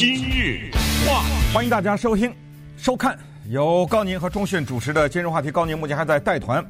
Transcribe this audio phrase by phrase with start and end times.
[0.00, 0.70] 今日
[1.06, 1.22] 话，
[1.52, 2.34] 欢迎大家收听、
[2.78, 3.18] 收看
[3.50, 5.50] 由高宁和钟迅主持的今日话题。
[5.50, 6.66] 高宁目前还在带团，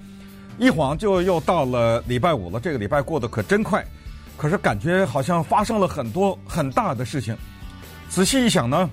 [0.59, 2.59] 一晃就又到了礼拜五了。
[2.59, 3.87] 这个礼拜过得可真快，
[4.37, 7.37] 可是感觉好像发生了很多很大的事情。
[8.09, 8.91] 仔细一想呢，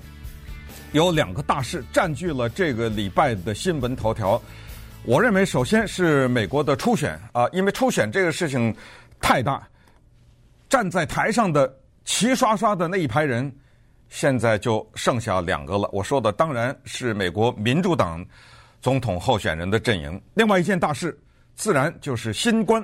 [0.91, 4.39] 有两个大事占据了这个礼拜的新闻头条。
[5.03, 8.71] 我认为，首先是美国的初选啊，因为初选这个事情
[9.19, 9.67] 太大，
[10.69, 11.75] 站在台上的。
[12.05, 13.53] 齐刷刷的那一排人，
[14.09, 15.89] 现在就剩下两个了。
[15.91, 18.25] 我说的当然是美国民主党
[18.81, 20.21] 总统候选人的阵营。
[20.33, 21.17] 另外一件大事，
[21.55, 22.81] 自然就是新冠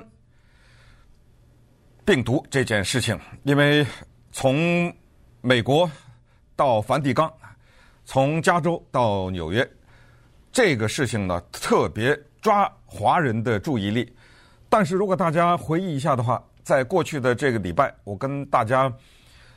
[2.04, 3.18] 病毒这件事情。
[3.44, 3.86] 因为
[4.32, 4.94] 从
[5.40, 5.90] 美国
[6.54, 7.32] 到梵蒂冈，
[8.04, 9.68] 从加州到纽约，
[10.52, 14.14] 这个事情呢，特别抓华人的注意力。
[14.68, 18.92] 但是如果大家回忆一下的话，在过去的这个礼拜，我跟大家。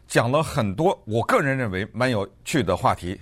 [0.08, 3.20] 讲了很多，我个人认为蛮有趣的话题。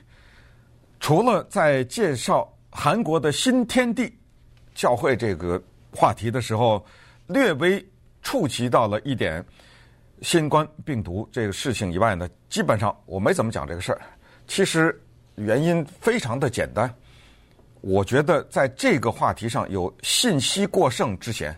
[1.00, 4.12] 除了在介绍韩国的新天地
[4.74, 5.62] 教会这个
[5.92, 6.84] 话题的时候，
[7.28, 7.84] 略微
[8.22, 9.44] 触及到了一点
[10.22, 14.02] 新冠病毒这个事情以外呢，基本上我没怎么讲这个事儿。
[14.48, 15.00] 其实
[15.36, 16.94] 原因非常的简单，
[17.82, 21.56] 我觉得在这个话题上有信息过剩之嫌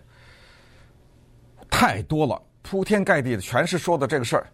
[1.69, 4.47] 太多了，铺天盖地的全是说的这个事儿。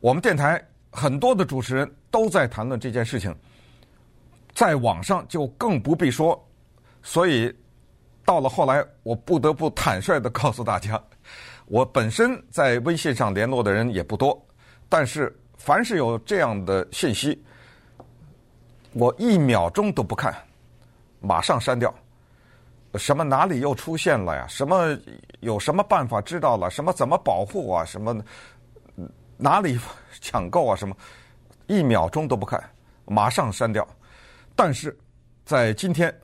[0.00, 3.34] 我们电台很多的主持人都在谈论这件事情，
[4.54, 6.40] 在网上就更不必说。
[7.02, 7.54] 所以
[8.24, 11.02] 到了后来，我不得不坦率地告诉大家，
[11.66, 14.40] 我本身在微信上联络的人也不多，
[14.88, 17.42] 但是凡是有这样的信息，
[18.92, 20.34] 我一秒钟都不看，
[21.20, 21.92] 马上删掉。
[22.94, 24.46] 什么哪里又出现了呀？
[24.48, 24.96] 什么
[25.40, 26.70] 有什么办法知道了？
[26.70, 27.84] 什么怎么保护啊？
[27.84, 28.16] 什么？
[29.36, 29.78] 哪里
[30.20, 30.76] 抢购啊？
[30.76, 30.96] 什么？
[31.66, 32.62] 一秒钟都不看，
[33.06, 33.86] 马上删掉。
[34.54, 34.96] 但是，
[35.44, 36.14] 在今天，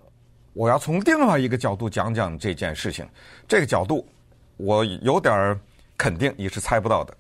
[0.53, 3.05] 我要从另外一个角度讲讲这件事情。
[3.49, 4.07] 这个角度，
[4.57, 5.59] 我有点
[5.99, 7.17] 肯定你是猜不到的，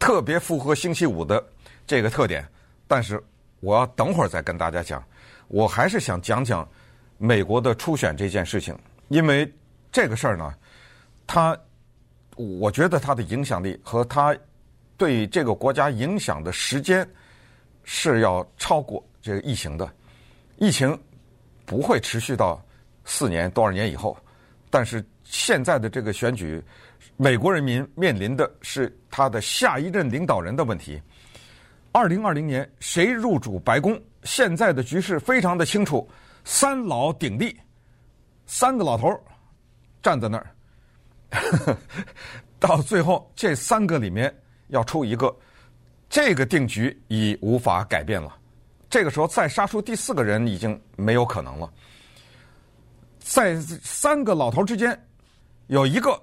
[0.00, 1.42] 特别符合星期五的
[1.86, 2.44] 这个特点。
[2.88, 3.22] 但是，
[3.60, 5.02] 我要等会儿再跟大家讲。
[5.46, 6.68] 我还是想讲讲
[7.18, 8.76] 美国的初选这件事情，
[9.08, 9.48] 因为
[9.92, 10.52] 这个事儿呢，
[11.24, 11.56] 它，
[12.34, 14.36] 我觉得它的影响力和它。
[14.96, 17.06] 对这个国家影响的时间
[17.84, 19.90] 是要超过这个疫情的，
[20.56, 20.98] 疫情
[21.64, 22.64] 不会持续到
[23.04, 24.16] 四年多少年以后，
[24.70, 26.62] 但是现在的这个选举，
[27.16, 31.00] 美国人民面临的是他的下一任领导人的问题。
[31.92, 34.00] 二零二零年谁入主白宫？
[34.24, 36.08] 现在的局势非常的清楚，
[36.44, 37.56] 三老鼎立，
[38.46, 39.08] 三个老头
[40.02, 40.46] 站在那儿，
[42.58, 44.34] 到最后这三个里面。
[44.68, 45.34] 要出一个，
[46.08, 48.36] 这个定局已无法改变了。
[48.88, 51.72] 这个时候再杀出第四个人已经没有可能了。
[53.18, 54.98] 在三个老头之间，
[55.66, 56.20] 有一个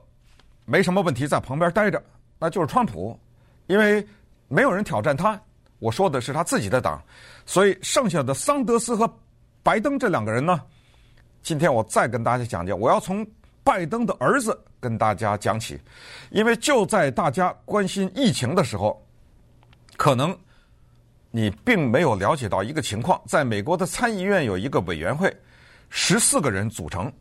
[0.65, 2.01] 没什么问题，在旁边待着，
[2.39, 3.19] 那就是川普，
[3.67, 4.05] 因为
[4.47, 5.39] 没有人挑战他。
[5.79, 7.01] 我说的是他自己的党，
[7.45, 9.11] 所以剩下的桑德斯和
[9.61, 10.61] 拜登这两个人呢，
[11.41, 13.25] 今天我再跟大家讲讲，我要从。
[13.63, 15.79] 拜登的儿子跟大家讲起，
[16.29, 19.01] 因为就在大家关心疫情的时候，
[19.95, 20.37] 可能
[21.31, 25.33] 你并没有了解到一个情况：在美国的参议院有一个委员会，
[25.89, 27.11] 十四个人组成，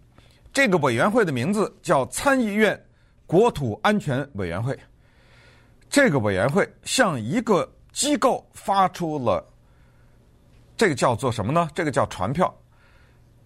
[0.52, 2.78] 这个委员会的名字叫参议院
[3.26, 4.76] 国土安全委员会。
[5.88, 9.46] 这个委员会向一个机构发出了
[10.76, 11.68] 这个叫做什么呢？
[11.74, 12.52] 这个叫传票。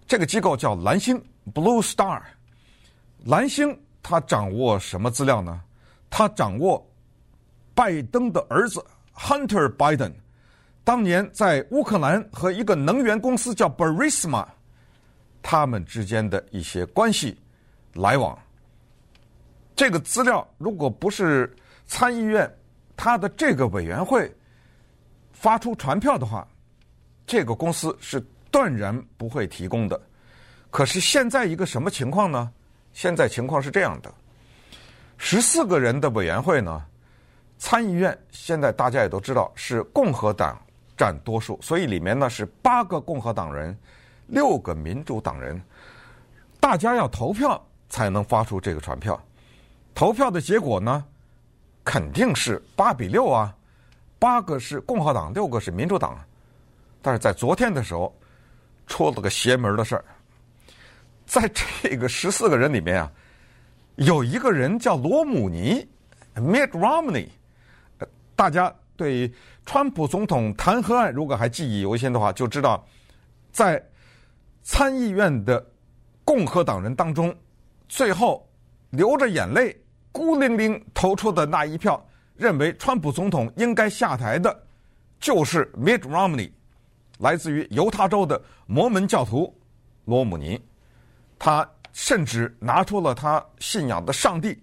[0.07, 1.21] 这个机构叫蓝星
[1.53, 2.23] （Blue Star）。
[3.27, 5.61] 蓝星他掌握什么资料呢？
[6.09, 6.89] 他掌握
[7.75, 10.13] 拜登的儿子 Hunter Biden
[10.85, 14.47] 当年在乌克兰和一个能源公司叫 Burisma
[15.43, 17.37] 他们之间的一些关系
[17.95, 18.39] 来往。
[19.75, 21.53] 这个资料如果不是
[21.85, 22.49] 参议院
[22.97, 24.33] 他的这个委员会
[25.33, 26.47] 发出传票的话，
[27.27, 30.01] 这个公司是断然不会提供的。
[30.71, 32.53] 可是现在一个什么情况呢？
[32.97, 34.11] 现在情况是这样的，
[35.19, 36.83] 十四个人的委员会呢，
[37.59, 40.59] 参议院现在大家也都知道是共和党
[40.97, 43.77] 占多数，所以里面呢是八个共和党人，
[44.29, 45.61] 六个民主党人，
[46.59, 49.23] 大家要投票才能发出这个传票，
[49.95, 51.05] 投票的结果呢，
[51.85, 53.55] 肯定是八比六啊，
[54.19, 56.19] 八个是共和党，六个是民主党，
[57.03, 58.11] 但是在昨天的时候
[58.87, 60.05] 出了个邪门的事儿。
[61.27, 61.51] 在
[61.83, 63.13] 这个十四个人里面啊，
[63.97, 65.87] 有一个人叫罗姆尼
[66.37, 67.29] （Mitt Romney），
[68.37, 69.31] 大家对
[69.65, 72.87] 川普总统弹劾案，如果还记忆犹新的话，就知道
[73.51, 73.85] 在
[74.63, 75.65] 参议院的
[76.25, 77.35] 共和党人当中，
[77.89, 78.49] 最后
[78.91, 79.77] 流着眼泪、
[80.13, 82.03] 孤零零投出的那一票，
[82.37, 84.65] 认为川普总统应该下台的，
[85.19, 86.53] 就是 Mitt Romney，
[87.19, 89.53] 来自于犹他州的摩门教徒
[90.05, 90.61] 罗姆尼。
[91.39, 94.59] 他甚至拿出了他信仰的上帝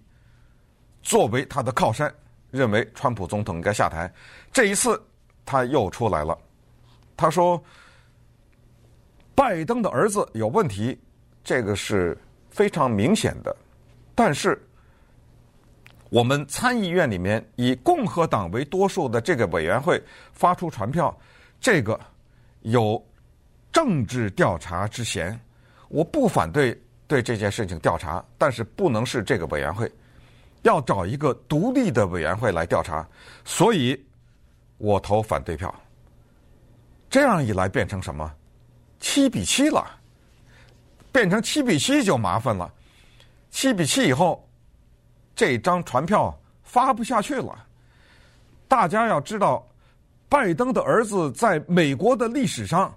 [1.02, 2.14] 作为他的靠山，
[2.52, 4.12] 认为川普总统应该下台。
[4.52, 5.02] 这一次
[5.46, 6.38] 他又出来了，
[7.18, 7.62] 他说
[9.36, 11.00] 拜登的儿子有问题，
[11.44, 12.18] 这个是
[12.50, 13.56] 非常明显的。
[14.16, 14.62] 但是
[16.10, 21.16] 我们参议院里面以共和党为多数的这个委员会发出传票，
[21.60, 22.00] 这个
[22.62, 23.04] 有
[23.72, 25.40] 政治调查之嫌。
[25.94, 26.76] 我不反对
[27.08, 29.90] 对这件事情调查，但是不能是这个委员会，
[30.64, 33.08] 要找一个独立的委员会来调查，
[33.46, 34.04] 所以
[34.80, 35.72] 我投反对票。
[37.12, 38.34] 这样一来变成什么？
[39.00, 39.86] 七比七了，
[41.12, 42.74] 变成七比七就麻烦了。
[43.52, 44.44] 七比七以后，
[45.36, 47.68] 这张传票发不下去了。
[48.68, 49.64] 大家要知道，
[50.28, 52.92] 拜登的儿子在美国的历史上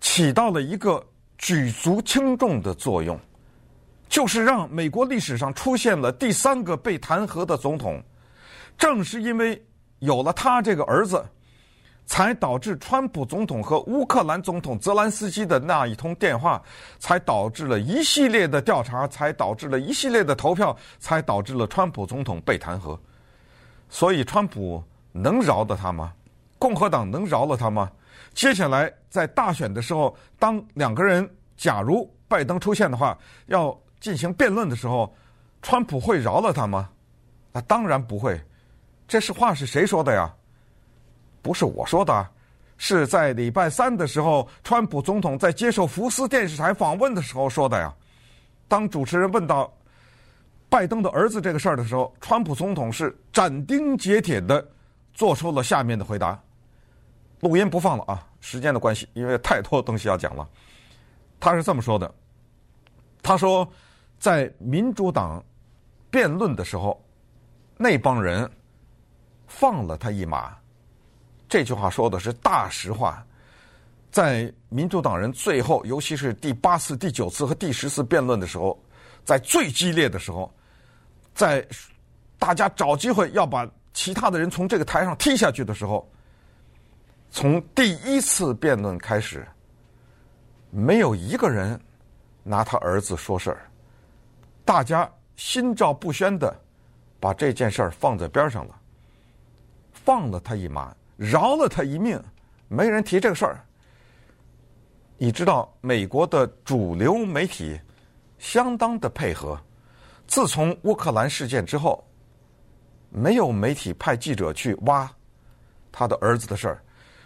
[0.00, 1.04] 起到了一个。
[1.38, 3.18] 举足轻重的作用，
[4.08, 8.02] 就是让美国历史上出现了第三个被弹劾的总统。
[8.76, 9.62] 正是因为
[9.98, 11.24] 有了他这个儿子，
[12.06, 16.62] 才导致川普总统和乌克兰总统泽连斯基的那一通电话，
[16.98, 22.98] 才导致了一系列的调查，才导致了一系列的投票，才导致了川普总统被弹劾。
[23.88, 24.82] 所以，川普
[25.12, 26.12] 能饶得他吗？
[26.58, 27.90] 共和党能饶了他吗？
[28.34, 33.16] 接下来在大选的时候，当两个人假如拜登出现的话，
[33.46, 35.14] 要进行辩论的时候，
[35.62, 36.90] 川普会饶了他吗？
[37.52, 38.40] 那当然不会。
[39.06, 40.34] 这是话是谁说的呀？
[41.42, 42.26] 不是我说的，
[42.76, 47.94] 是在礼拜三的时候，川普总统在接受福斯电视台访问的时候说的呀。
[48.66, 49.72] 当主持人问到
[50.68, 54.66] 拜登的儿子这个事儿的时候，川普总统是斩钉截铁的
[55.12, 56.42] 做出了下面的回答。
[57.44, 60.48] 录音不放了啊，时间的关系，因为太多东西要讲了。
[61.38, 62.10] 他是这么说的
[63.22, 63.70] ：“他说，
[64.18, 65.44] 在民主党
[66.10, 66.98] 辩论的时候，
[67.76, 68.50] 那帮人
[69.46, 70.56] 放了他一马。
[71.46, 73.22] 这句话说的是大实话。
[74.10, 78.82] 在民主党人最后，尤其是第八次、第九次和第十次辩论的时候，
[79.22, 80.50] 在最激烈的时候，
[81.34, 81.62] 在
[82.38, 86.10] 大家找机会要把其他的人从这个台上踢下去的时候。”
[87.34, 89.44] 从第一次辩论开始，
[90.70, 91.78] 没有一个人
[92.44, 93.68] 拿他儿子说事儿，
[94.64, 96.56] 大家心照不宣的
[97.18, 98.80] 把这件事儿放在边上了，
[99.92, 102.22] 放了他一马，饶了他一命，
[102.68, 103.66] 没人提这个事儿。
[105.18, 107.80] 你知道美国的主流媒体
[108.38, 109.60] 相当的配合，
[110.28, 112.06] 自从乌克兰事件之后，
[113.10, 115.12] 没有媒体派记者去挖
[115.90, 116.83] 他的儿子的事儿。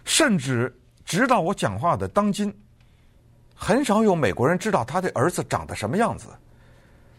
[0.09, 0.75] 甚至
[1.05, 2.53] 直到我讲话的当今，
[3.55, 6.29] 很少有美国人知道他的儿子长得什么样子。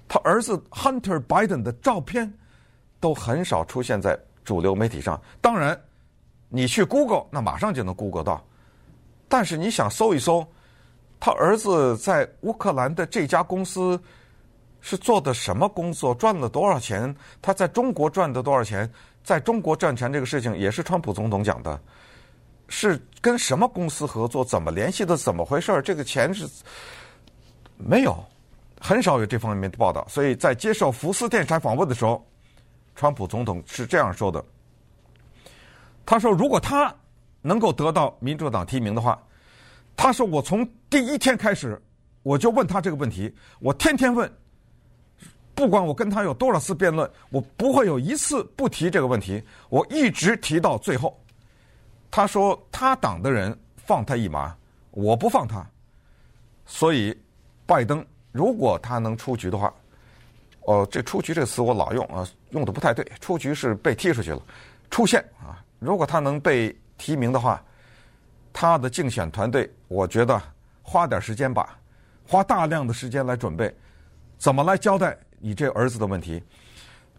[0.07, 2.33] 他儿子 Hunter Biden 的照片
[3.00, 5.21] 都很少出现在主流媒体上。
[5.39, 5.80] 当然，
[6.50, 8.44] 你去 Google，那马上就能 Google 到。
[9.27, 10.44] 但是你想搜一搜，
[11.19, 14.02] 他儿子在乌克兰的这家公司
[14.81, 17.16] 是做的什么工作，赚了多少钱？
[17.40, 18.92] 他在中国赚的多少钱？
[19.23, 21.80] 在中国赚钱这个事情也是川普总统讲的。
[22.69, 24.45] 是跟什么公司合作？
[24.45, 25.18] 怎么联系的？
[25.18, 25.81] 怎么回事？
[25.81, 26.47] 这个钱是
[27.76, 28.23] 没有，
[28.80, 30.07] 很少有这方面的报道。
[30.07, 32.26] 所以在接受福斯电视台访问的时候，
[32.95, 34.44] 川普总统是这样说的
[36.06, 36.94] ：“他说，如果他
[37.42, 39.21] 能够得到民主党提名的话，
[39.97, 41.81] 他说我从第一天开始
[42.23, 44.31] 我就问他这个问题，我天天问，
[45.56, 51.19] 不管我跟他有多少次辩论，我不会有一次不提这个问题，我一直提到最后。”
[52.11, 54.56] 他说：“他党的人放他一马，
[54.92, 55.66] 我不放他。
[56.66, 57.16] 所以，
[57.66, 59.73] 拜登如果他能出局的话，
[60.61, 63.06] 哦，这‘出局’这个词我老用啊，用的不太对。
[63.19, 64.42] 出局是被踢出去了，
[64.89, 65.63] 出线啊。
[65.78, 67.63] 如果他能被提名的话，
[68.51, 70.42] 他的竞选团队，我觉得
[70.81, 71.78] 花点时间吧，
[72.28, 73.73] 花大量的时间来准备，
[74.37, 76.44] 怎么来交代你这儿子的问题。”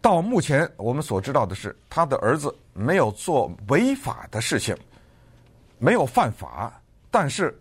[0.00, 4.76] 到目前，我们所知道的是，他的儿子没有做违法的事情，
[5.78, 6.72] 没有犯法。
[7.10, 7.58] 但是，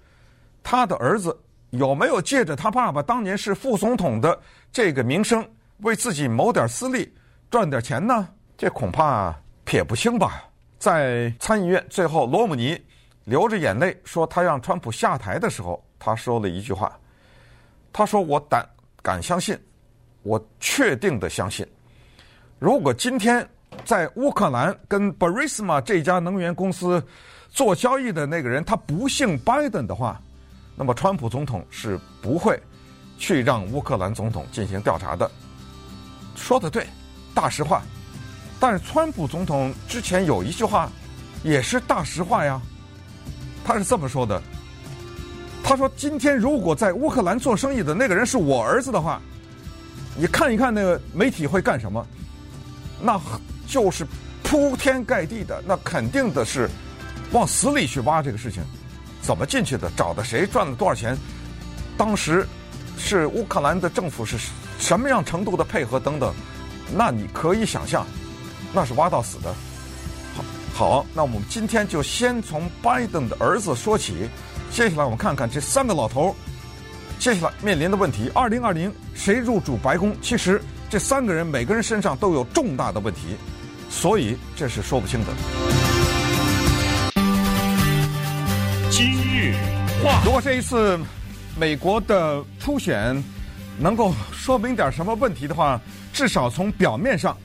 [0.63, 1.37] 他的儿子
[1.71, 4.39] 有没有借着他爸爸当年是副总统的
[4.71, 5.45] 这个名声，
[5.79, 7.13] 为自己谋点私利、
[7.49, 8.29] 赚点钱呢？
[8.57, 10.45] 这恐怕撇不清吧。
[10.77, 12.81] 在参议院最后，罗姆尼
[13.25, 16.97] 流着眼泪说他让川普下台的时候，他说了一句话，
[17.91, 18.65] 他说：“我胆
[19.01, 19.59] 敢相信，
[20.23, 21.67] 我确定的相信，
[22.59, 23.47] 如果今天
[23.85, 27.01] 在乌克兰跟 Burisma 这家能源公司
[27.49, 30.21] 做交易的那个人他不姓拜登的话，
[30.75, 32.61] 那么川普总统是不会
[33.17, 35.31] 去让乌克兰总统进行调查的。”
[36.35, 36.85] 说的对，
[37.33, 37.81] 大实话。
[38.59, 40.91] 但是川普总统之前有一句话，
[41.43, 42.61] 也是大实话呀。
[43.63, 44.41] 他是这么说的
[45.63, 49.21] ：“他说，今天如果在乌克兰做生意的那个人是我儿子的话，
[50.17, 52.05] 你看一看那个媒体会干什么？
[53.01, 53.19] 那
[53.67, 54.05] 就是
[54.43, 56.69] 铺天盖地的，那肯定的是
[57.31, 58.63] 往死里去挖这个事情，
[59.21, 61.17] 怎么进去的，找的谁，赚了多少钱，
[61.97, 62.47] 当时
[62.97, 64.37] 是乌克兰的政府是
[64.79, 66.33] 什么样程度的配合等等，
[66.95, 68.05] 那你可以想象。”
[68.71, 69.51] 那是挖到死的。
[70.35, 70.43] 好，
[70.75, 74.29] 好，那我们今天就先从拜登的儿子说起。
[74.69, 76.35] 接下来我们看看这三个老头，
[77.17, 78.29] 接下来面临的问题。
[78.35, 80.15] 二零二零谁入主白宫？
[80.21, 83.35] 其实这三个人每个人身上都有重大的问题，
[83.91, 85.27] 所以这是说不清的。
[88.89, 89.53] 今日
[90.03, 90.99] 话，如果这一次
[91.55, 93.23] 美国的初选
[93.77, 95.79] 能够说明点什么问题的话，
[96.11, 97.37] 至少从表面上。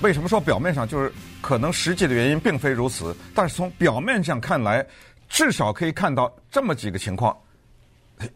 [0.00, 1.12] 为什么说表面上就是
[1.42, 3.14] 可能实际的原因并非如此？
[3.34, 4.86] 但是从表面上看来，
[5.28, 7.36] 至少可以看到这么几个情况：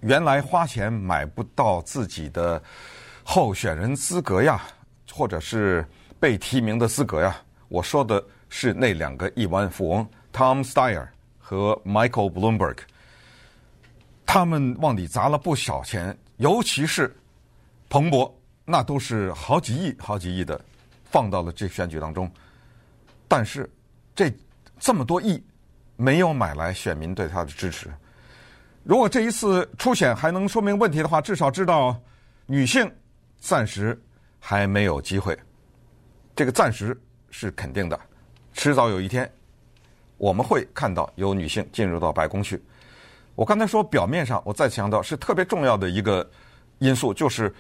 [0.01, 2.63] 原来花钱买不到自己的
[3.25, 4.63] 候选人资格呀，
[5.13, 5.87] 或者是
[6.19, 7.37] 被提名的资格呀。
[7.69, 11.07] 我说的是那两个亿万富翁 Tom Steyer
[11.39, 12.79] 和 Michael Bloomberg，
[14.27, 17.15] 他们往里砸了不少钱，尤其是
[17.89, 20.61] 彭博，那都是好几亿、好几亿的。
[21.05, 22.31] 放到了这选举当中，
[23.29, 23.69] 但是
[24.15, 24.33] 这
[24.81, 25.43] 这么多亿
[25.95, 27.93] 没有买来选民对他的支持。
[28.83, 31.95] 如果这一次初选还能说明问题的话，至少知道
[32.47, 32.91] 女性
[33.43, 34.01] 暂时
[34.39, 35.37] 还没有机会。
[36.37, 38.01] 这个暂时是肯定的，
[38.53, 39.31] 迟早有一天
[40.17, 42.63] 我们会看到有女性进入到白宫去。
[43.35, 46.31] 我刚才说表面上，我再强调是特别重要的一个
[46.79, 47.53] 因素，就是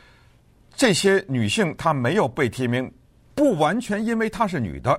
[0.76, 2.90] 这些女性她没有被提名。
[3.34, 4.98] 不完全因为她是女的，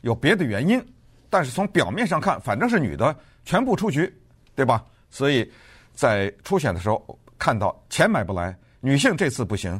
[0.00, 0.82] 有别的原因，
[1.28, 4.10] 但是从表面上看，反正是女的，全部出局，
[4.54, 4.82] 对吧？
[5.10, 5.52] 所以
[5.92, 9.78] 在初选的时候看到钱买不来，女性这次不行。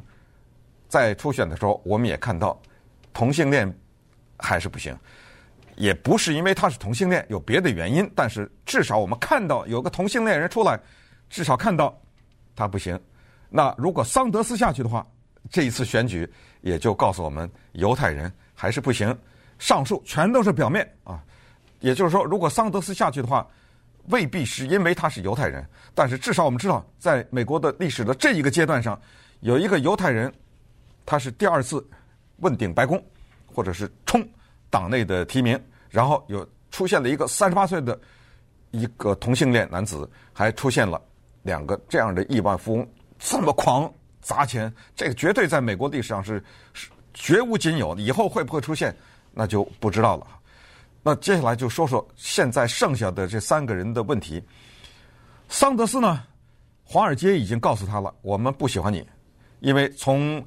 [0.92, 2.60] 在初选的时候，我们也看到
[3.14, 3.66] 同性恋
[4.36, 4.94] 还是不行，
[5.74, 10.78] 也不是因为他是同性恋，有别的原因，但是至少我们看到有个同性恋人出来，
[11.30, 11.98] 至少看到
[12.54, 13.00] 他不行。
[13.48, 15.06] 那如果桑德斯下去的话，
[15.50, 16.30] 这一次选举。
[16.60, 19.18] 也就告诉我们，犹太人还是不行。
[19.58, 21.20] 上述全都是表面啊，
[21.80, 23.44] 也就是说，如果桑德斯下去的话，
[24.10, 28.96] 未必是因为他是犹太人，但是至少我们知道，在美国的历史的这一个阶段上，
[29.40, 30.32] 有一个犹太人，
[31.04, 31.84] 他是第二次
[32.38, 33.02] 问鼎白宫，
[33.46, 34.26] 或者是冲
[34.70, 37.98] 党内的提名，然后有出现了一个三十八岁的
[38.70, 41.00] 一个同性恋男子，还出现了
[41.42, 43.92] 两个这样的亿万富翁，这么狂。
[44.24, 46.40] 砸钱，这个绝对在美国历史上是
[47.12, 47.92] 绝无仅有。
[47.98, 48.96] 以后会不会出现，
[49.32, 50.24] 那就不知道了。
[51.02, 54.40] 那接下来就说说现在剩下的这三个人的问题。
[55.48, 56.22] 桑德斯呢，
[56.84, 59.04] 华尔街已经告诉他了，我们不喜欢你，
[59.58, 60.40] 因为从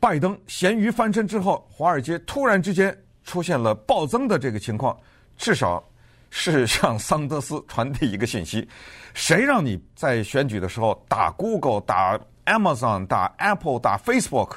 [0.00, 4.98] 拜登咸鱼翻身之后，华尔街突然之间出现了暴增的这个情况，
[5.36, 5.82] 至少
[6.30, 8.66] 是向桑德斯传递一个信息：
[9.12, 14.56] 谁让你在选举的时候打 Google 打？Amazon 打 Apple 打 Facebook，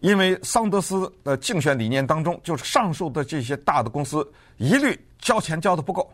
[0.00, 6.12] 因为桑德斯的竞选理念当中，就是上述的这些大的公司一律交钱交的不够，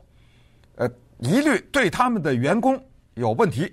[0.77, 2.81] 呃，一律对他们的员工
[3.15, 3.73] 有问题。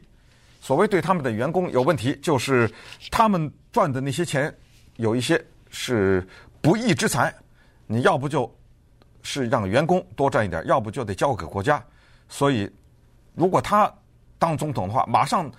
[0.62, 2.70] 所谓对他们的员工有问题，就是
[3.12, 4.54] 他们赚的那些钱
[5.00, 6.26] 有一些是
[6.62, 7.34] 不义之财，
[7.88, 8.50] 你要不就
[9.24, 11.84] 是让员工多赚一点，要不就得交给国家。
[12.28, 12.72] 所以，
[13.34, 13.92] 如果他
[14.38, 15.52] 当总统的话，马上。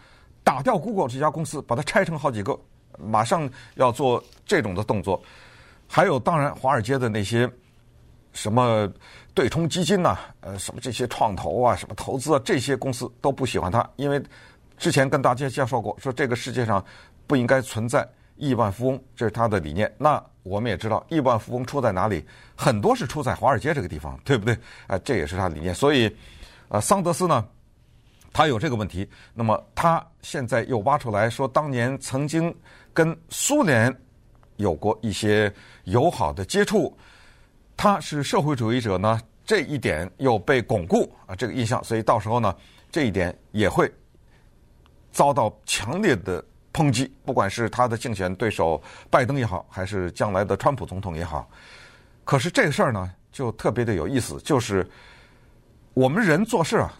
[0.43, 2.59] 打掉 Google 这家公司，把它拆成好几个，
[2.99, 5.23] 马上要做这种的动作。
[5.87, 7.49] 还有，当然，华尔街的那些
[8.33, 8.91] 什么
[9.35, 14.21] 对冲基金呐、呃，什么这些创投啊，什么投资啊，这些公司都不喜欢他，因为
[14.79, 16.83] 之前跟大家介绍过，说这个世界上
[17.27, 18.09] 不应该存在
[18.41, 19.93] 亿万富翁，这是他的理念。
[19.99, 22.25] 那我们也知道，亿万富翁出在哪里，
[22.57, 24.57] 很多是出在华尔街这个地方，对不对？
[24.87, 25.75] 啊、这也是他的理念。
[25.75, 26.11] 所以，
[26.69, 27.47] 呃，桑德斯呢？
[28.33, 32.55] 他有这个问题，那么他现在又挖出来说，当年曾经
[32.95, 33.93] 跟苏联
[34.55, 36.97] 有过一些友好的接触，
[37.77, 42.55] 他是社会主义者呢，这一点又被巩固啊，这个印象，所以到时候呢，
[42.89, 43.93] 这一点也会
[45.11, 51.49] 遭到强烈的抨击，不管是他的竞选对手拜登也好，还是将来的川普总统也好。
[52.25, 54.89] 可是这个事儿呢，就特别的有意思，就是
[55.95, 56.93] 我们人做事啊，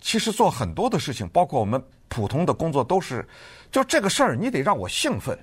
[0.00, 3.26] 其实做很多的事情，包括我们普通的工作，都是
[3.70, 5.38] 就这个事儿，你得让我兴奋。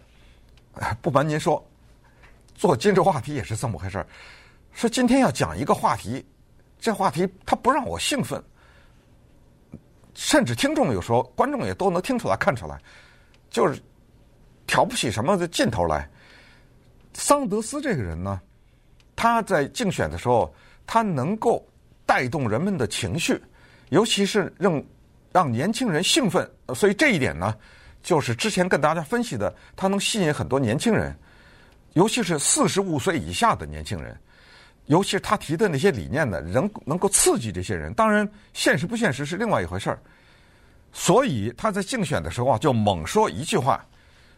[1.02, 1.62] 不瞒您说，
[2.56, 4.08] 做今日话题也是这么回事儿。
[4.72, 6.26] 说今天要讲一个话题，
[6.80, 8.42] 这话题它不让我兴奋，
[10.14, 12.80] 甚至听众有时候、观众也都能听出来、看出来，
[13.50, 13.82] 就是
[14.68, 16.10] 挑不起什么的劲头来。
[17.14, 18.40] 桑德斯这个人呢，
[19.16, 20.54] 他在竞选的时候，
[20.86, 21.66] 他能够
[22.06, 23.42] 带动人们的情绪，
[23.90, 24.84] 尤其是让
[25.32, 27.56] 让年轻人兴奋，所以这一点呢。
[28.02, 31.14] 就是之前跟大家分析的，他能吸引很多年轻人，
[31.96, 34.18] 尤其是四十五岁以下的年轻人，
[34.86, 37.94] 尤其是他提的那些理念呢，能能够刺激这些人。
[37.94, 40.00] 当然，现实不现实是另外一回事儿。
[40.92, 43.86] 所以他在竞选的时候啊，就猛说一句话，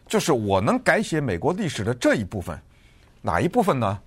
[0.06, 2.58] 就是我能改写美国历史的这一部分，
[3.20, 4.00] 哪一部分呢？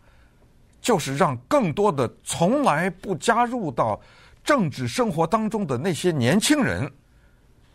[0.82, 4.00] 就是让更多的从来不加入到
[4.44, 6.92] 政治生活当中的那些年轻人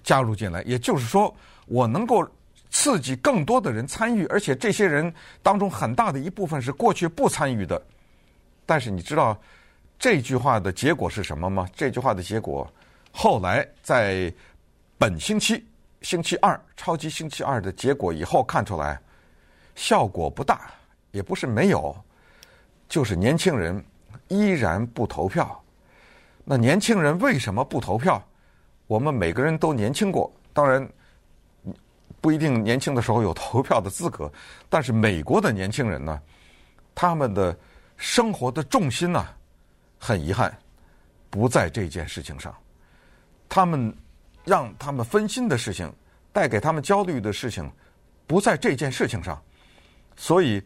[0.02, 0.62] 加入进来。
[0.62, 1.34] 也就是说。
[1.66, 2.28] 我能够
[2.68, 7.80] 刺激更多的人参与，而且这些人当中很大的一部分是过去不参与的。
[8.66, 9.40] 但是你知道
[9.96, 11.68] 这句话的结果是什么吗？
[11.72, 12.68] 这句话的结果
[13.12, 14.34] 后来在
[15.00, 15.66] 本星期
[16.02, 19.00] 星期二超级星期二的结果以后看出来，
[19.74, 20.70] 效果不大，
[21.10, 21.96] 也不是没有，
[22.86, 23.82] 就是年轻人
[24.28, 25.58] 依然不投票。
[26.44, 28.22] 那年轻人为什么不投票？
[28.86, 30.86] 我们每个人都年轻过，当然。
[32.20, 34.30] 不一定年轻的时候有投票的资格，
[34.68, 36.20] 但是美国的年轻人呢，
[36.94, 37.58] 他们的
[37.96, 39.26] 生活的重心呢，
[39.98, 40.54] 很遗憾
[41.30, 42.54] 不在这件事情上。
[43.48, 43.96] 他们
[44.44, 45.92] 让他们分心的事情，
[46.32, 47.70] 带给他们焦虑的事情，
[48.26, 49.40] 不在这件事情上，
[50.16, 50.62] 所以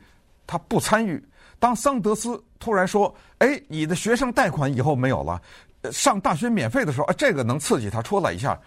[0.47, 1.23] 他不参与。
[1.59, 5.41] 当桑德斯突然说：“哎，你的学生贷款以后没有了，
[5.91, 8.59] 上大学免费的时候，啊，这个能刺激他出来一下。”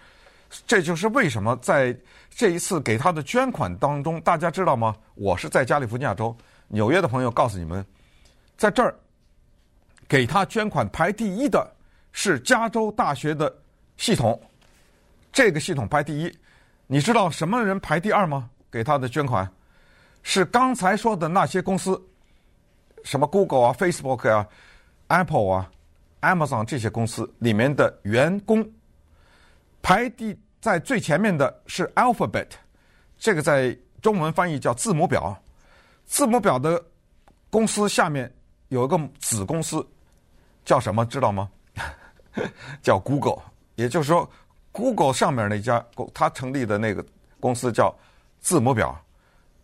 [0.66, 1.94] 这就是为什么在
[2.30, 4.96] 这一次给他的捐款当中，大家知道吗？
[5.14, 6.34] 我是在加利福尼亚州
[6.68, 7.84] 纽约的朋友告诉你们，
[8.56, 8.94] 在这儿
[10.08, 11.70] 给他捐款排第一的
[12.12, 13.54] 是加州大学的
[13.98, 14.40] 系统，
[15.32, 16.38] 这个系统排第一。
[16.86, 18.48] 你知道什么人排第二吗？
[18.70, 19.50] 给他的捐款
[20.22, 22.02] 是刚才说的那些公司，
[23.04, 24.46] 什么 Google 啊、Facebook 啊、
[25.08, 25.70] Apple 啊、
[26.20, 28.66] Amazon 这些公司里面的员工。
[29.80, 32.48] 排第在最前面的是 Alphabet，
[33.16, 35.36] 这个在中文翻译叫字母表。
[36.04, 36.82] 字母表的
[37.50, 38.30] 公司下面
[38.68, 39.86] 有一个子公司，
[40.64, 41.50] 叫什么知道吗？
[42.82, 43.42] 叫 Google。
[43.76, 44.28] 也就是说
[44.72, 47.04] ，Google 上面那家公，他成立的那个
[47.40, 47.94] 公司叫
[48.40, 48.98] 字母表。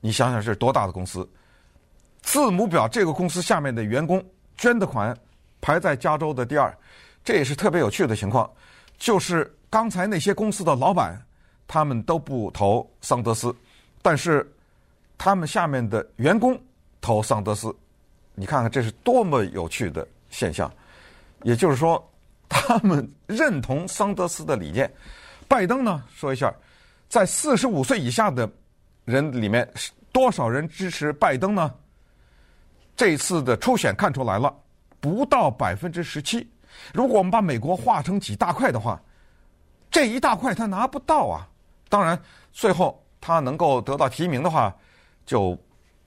[0.01, 1.29] 你想想是多大的公司？
[2.23, 4.25] 字母表这个公司下面的员工
[4.57, 5.17] 捐的款
[5.61, 6.77] 排在加州的第二，
[7.25, 8.51] 这也是特别有趣的情况，
[8.99, 9.53] 就是。
[9.71, 11.21] 刚才那些公司的老板，
[11.67, 13.53] 他们都不投桑德斯，
[14.03, 14.49] 但是
[15.19, 16.57] 他们下面的员工
[17.01, 17.75] 投桑德斯。
[18.37, 20.73] 你看看这是多么有趣的现象。
[21.43, 22.09] 也就是说，
[22.67, 24.91] 他们认同桑德斯的理念。
[25.47, 26.53] 拜登呢，说一下，
[27.09, 28.51] 在四十五岁以下的
[29.05, 29.69] 人里面，
[30.11, 31.73] 多少人支持拜登呢？
[32.97, 34.55] 这次的初选看出来了，
[35.01, 36.49] 不到百分之十七。
[36.93, 39.01] 如果我们把美国划成几大块的话，
[39.91, 41.47] 这一大块他拿不到啊！
[41.89, 42.21] 当然，
[42.53, 44.75] 最后他能够得到提名的话，
[45.27, 45.57] 就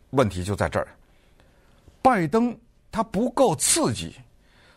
[0.10, 0.88] 问题就在这儿。
[2.02, 2.58] 拜登
[2.92, 4.16] 他不够刺激，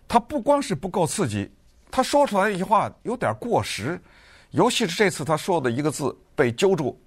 [0.06, 1.50] 他不光是不够刺激，
[1.90, 4.00] 他说出来一句话有点过时，
[4.50, 6.98] 尤其是这次他说的一个字被揪住，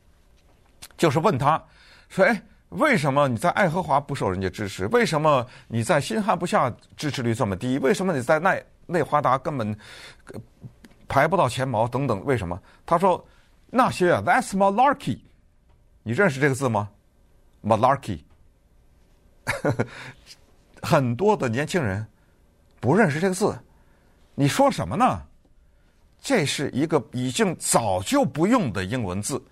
[0.97, 1.61] 就是问他
[2.09, 4.85] 说：“哎，为什么你在爱荷华不受人家支持？
[4.87, 7.77] 为什么你在新罕布夏支持率这么低？
[7.79, 9.77] 为什么你在内内华达根本？”
[11.05, 12.59] 排不到前茅等等，为什么？
[12.87, 13.23] 他说
[13.69, 15.19] 那些啊，That's malarkey，
[16.01, 16.89] 你认识这个字吗
[17.63, 18.21] ？malarkey，
[20.81, 22.07] 很多的年轻人
[22.79, 23.55] 不认识这个字。
[24.35, 25.21] 你说什么呢？
[26.21, 29.43] 这是一个已经早就不用的英文字，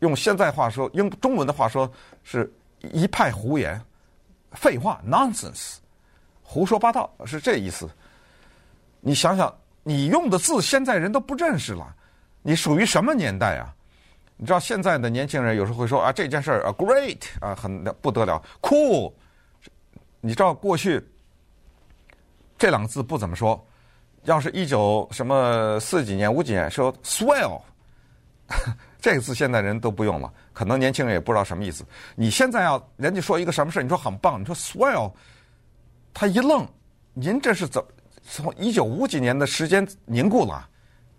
[0.00, 1.90] 用现在话说，用中文的话说，
[2.22, 3.80] 是一派胡言、
[4.52, 5.76] 废话，nonsense，
[6.42, 7.88] 胡说八道，是这意思。
[9.00, 9.52] 你想想。
[9.82, 11.96] 你用的字现在人都不认识了，
[12.42, 13.74] 你属于什么年代啊？
[14.36, 19.10] 你知道现在的年轻人有时候会说啊，这件事儿啊，great 啊，很不得了，cool。
[20.20, 21.02] 你知道过去
[22.58, 23.66] 这两个字不怎么说。
[24.24, 27.60] 要是一九什么四几年五几年说 swell，
[29.00, 31.84] 这个字现在人都不用了，可能年轻人也不知道什么意思。
[32.14, 35.10] 你现在要人家说一个什么事，你说很棒，你说 swell，
[36.12, 36.68] 他一愣，
[37.14, 37.88] 您这是怎么
[38.22, 40.68] 从一九五几年的时间凝固了，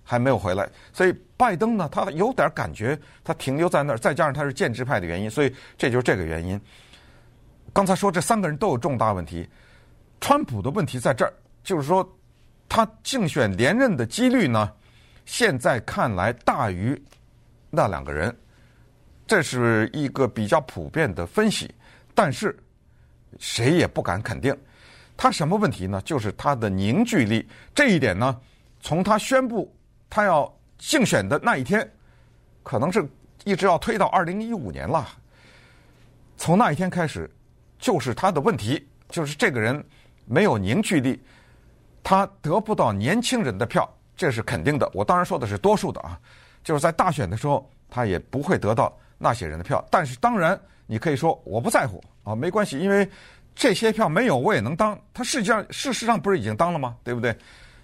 [0.03, 0.69] 还没有回来。
[0.93, 6.61] 所以拜登呢，他有点感觉他停留在那儿，再加上他是建制派的原因，所以这就是这个原因。
[7.73, 9.49] 刚才说这三个人都有重大问题，
[10.19, 11.33] 川普的问题在这儿，
[11.63, 12.07] 就是说。
[12.73, 14.71] 他竞选连任的几率呢，
[15.25, 16.97] 现在看来大于
[17.69, 18.33] 那两个人，
[19.27, 21.69] 这是一个比较普遍的分析。
[22.15, 22.57] 但是
[23.39, 24.57] 谁也不敢肯定。
[25.17, 26.01] 他什么问题呢？
[26.05, 27.45] 就是他的凝聚力。
[27.75, 28.39] 这一点呢，
[28.79, 29.69] 从他宣布
[30.09, 31.85] 他要竞选的那一天，
[32.63, 33.05] 可能是
[33.43, 35.05] 一直要推到二零一五年了。
[36.37, 37.29] 从那一天开始，
[37.77, 39.85] 就是他的问题，就是这个人
[40.23, 41.21] 没有凝聚力。
[42.03, 44.89] 他得不到年轻人的票，这是肯定的。
[44.93, 46.19] 我当然说的是多数的啊，
[46.63, 49.83] 就是在大选的时候，他也不会得到那些人的票。
[49.89, 53.07] 但是当然，你可以说我不在乎啊，没关系，因为
[53.53, 54.99] 这些票没有我也能当。
[55.13, 56.95] 他实际上事实上不是已经当了吗？
[57.03, 57.35] 对不对？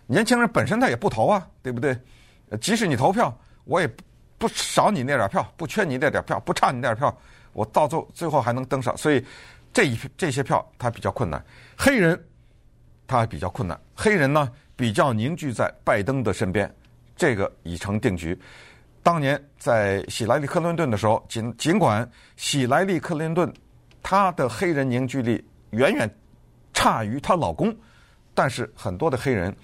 [0.08, 1.98] 年轻人本身他也不投啊，对不对？
[2.60, 3.90] 即使你投票，我也
[4.38, 7.16] 不少你那点票，不缺你那点票，不差你那点票，
[7.54, 8.96] 我到最后最后还能登上。
[8.98, 9.24] 所以
[9.72, 11.44] 这一这些票他比较困难。
[11.78, 12.20] 黑人。
[13.08, 16.70] 他还比较困难，黑人呢比较凝聚在拜登的身边，
[17.15, 18.38] 这个已成定局。
[19.02, 23.52] 当年在希莱利·克林顿的时候，尽尽管希莱利·克林顿
[24.04, 26.10] 她的黑人凝聚力远远
[26.74, 27.74] 差于她老公，
[28.34, 29.56] 但是很多的黑人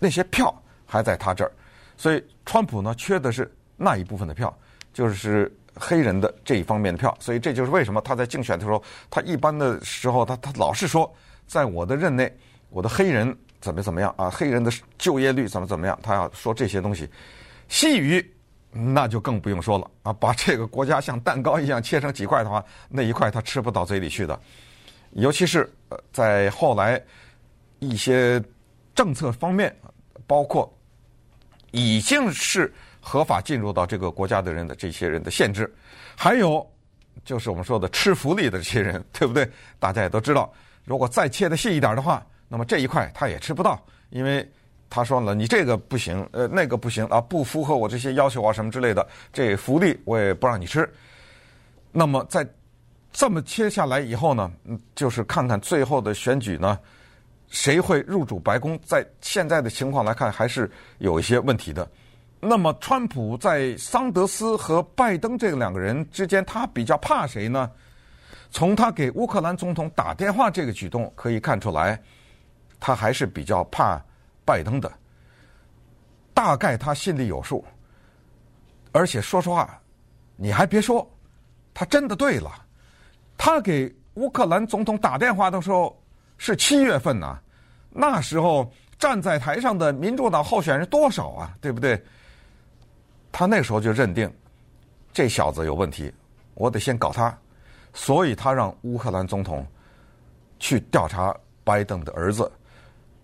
[0.00, 0.52] 那些票
[0.84, 1.52] 还在他这儿，
[1.96, 4.52] 所以川普呢缺的是那一部分的票，
[4.92, 7.16] 就是黑人的这一方面的票。
[7.20, 11.08] 所以这就是为什么他在竞选的时候，他一般的时候他他老是说。
[11.52, 12.34] 在我的任内，
[12.70, 14.30] 我的黑人怎么怎么样啊？
[14.30, 15.98] 黑人的就业率怎么怎么样？
[16.02, 17.06] 他要说这些东西，
[17.68, 18.34] 西语
[18.70, 20.14] 那就更不用说了啊！
[20.14, 24.40] 把这个国家像蛋糕一样切成几块的话，那一块他吃不到嘴里去的。
[25.10, 26.98] 尤其是呃，在后来
[27.80, 28.42] 一些
[28.94, 29.76] 政策方面，
[30.26, 30.74] 包括
[31.70, 35.70] 已经是合法进入到这个国家的人的这些人的限制，
[36.16, 36.66] 还有
[37.26, 39.46] 就是我们说的吃福利的这些人，对不对？
[39.78, 40.50] 大家也都知道。
[40.84, 44.46] 如果再切的细一点的话，那么这一块他也吃不到，因为
[44.90, 50.88] 他说了，你这个不行，呃，那个不行啊，不符合我这些要求啊，什么之类的，这福利我也不让你吃。
[51.92, 52.46] 那么在
[53.12, 54.50] 这么切下来以后呢，
[54.94, 56.78] 就是看看最后的选举呢，
[57.48, 58.78] 谁会入主白宫？
[58.82, 61.88] 在现在的情况来看，还是有一些问题的。
[62.40, 67.70] 那么，川普在桑德斯和拜登这两个人之间，他比较怕谁呢？
[68.52, 72.00] 从他给乌克兰总统打电话这个举动可以看出来，
[72.78, 74.00] 他还是比较怕
[74.44, 74.92] 拜登的。
[76.34, 77.64] 大概他心里有数。
[78.92, 79.80] 而且说实话，
[80.36, 81.10] 你还别说，
[81.72, 82.52] 他真的对了。
[83.38, 85.98] 他给乌克兰总统打电话的时候
[86.36, 87.40] 是七月份呐，
[87.88, 92.00] 那时候站在台上的民主党候选人多少啊，对不对？
[93.32, 94.30] 他那时候就认定
[95.10, 96.12] 这小子有问题，
[96.52, 97.34] 我得先搞他。
[97.92, 99.66] 所以他让乌克兰总统
[100.58, 102.50] 去调查拜登的儿子，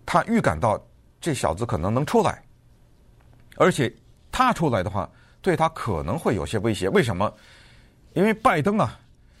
[0.05, 0.79] 他预感到
[1.19, 2.41] 这小子可能能出来，
[3.57, 3.93] 而且
[4.31, 5.09] 他出来的话，
[5.41, 6.87] 对他可能会有些威胁。
[6.89, 7.33] 为什么？
[8.13, 8.99] 因为拜登啊，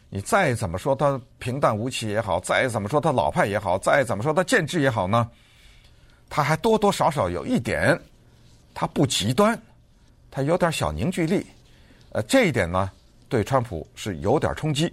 [0.09, 5.29] 你再怎么说他平淡无奇也好，再怎么说他老派也好，再怎么说他建制也好呢，
[6.29, 7.99] 他还多多少少有一点，
[8.73, 9.59] 他不极端，
[10.29, 11.45] 他有点小凝聚力。
[12.11, 12.91] 呃，这一点呢，
[13.27, 14.91] 对川普是有点冲击。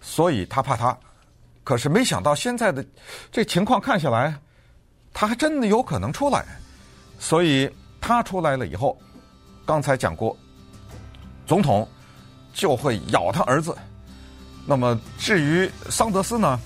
[0.00, 0.96] 所以他怕他，
[1.64, 2.84] 可是没想到现在的
[3.32, 4.34] 这情况看下来，
[5.12, 6.44] 他还真的有可能出来。
[7.18, 7.68] 所以
[8.00, 8.96] 他出来了以后，
[9.64, 10.36] 刚才讲过，
[11.46, 11.88] 总统
[12.52, 13.76] 就会咬他儿子。
[14.66, 16.58] 那么至于桑德斯呢？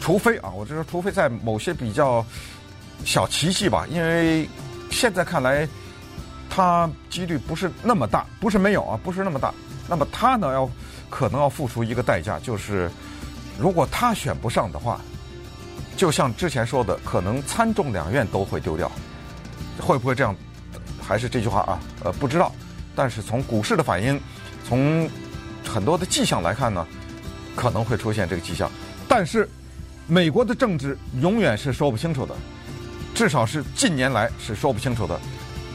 [0.00, 2.24] 除非啊，我就说，除非在某些比较
[3.04, 4.48] 小奇迹吧，因为
[4.90, 5.68] 现在看来
[6.48, 9.52] 他几率不是那么大，不是没有啊，不是那么大。
[9.88, 10.70] 那么他呢要。
[11.08, 12.90] 可能要付出一个代价，就是
[13.58, 15.00] 如果他选不上的话，
[15.96, 18.90] 就像之前说的，可能参众两院都会丢掉，
[19.80, 20.34] 会不会这样？
[21.00, 21.80] 还是这句话啊？
[22.04, 22.52] 呃，不知道。
[22.94, 24.20] 但是从股市的反应，
[24.66, 25.08] 从
[25.64, 26.86] 很多的迹象来看呢，
[27.54, 28.70] 可能会出现这个迹象。
[29.06, 29.48] 但是
[30.06, 32.34] 美国的政治永远是说不清楚的，
[33.14, 35.18] 至少是近年来是说不清楚的。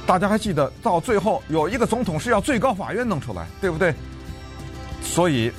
[0.06, 3.94] 大家还记得，到最后有一个总统是要最高法院弄出来，对不对？
[5.14, 5.52] 所以，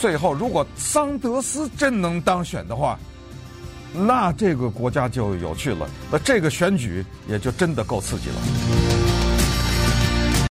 [0.00, 2.98] 最后如果桑德斯真能当选的话，
[3.92, 8.83] 那这个国家就有趣了，那这个选举也就真的够刺激了。